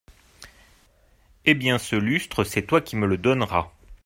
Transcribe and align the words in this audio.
Eh! 1.45 1.53
bien, 1.53 1.77
ce 1.77 1.95
lustre, 1.95 2.43
c’est 2.43 2.65
toi 2.65 2.81
qui 2.81 2.95
me 2.95 3.05
le 3.05 3.19
donneras. 3.19 3.71